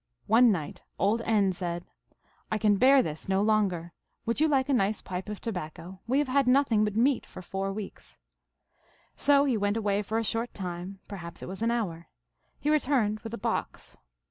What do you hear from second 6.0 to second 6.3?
We have